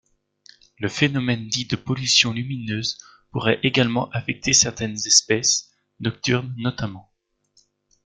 Le 0.79 0.89
phénomène 0.89 1.47
dit 1.47 1.65
de 1.65 1.75
pollution 1.75 2.33
lumineuse 2.33 2.97
pourrait 3.29 3.59
également 3.61 4.09
affecter 4.09 4.51
certaines 4.51 4.95
espèces, 5.05 5.69
nocturnes 5.99 6.55
notamment. 6.57 7.11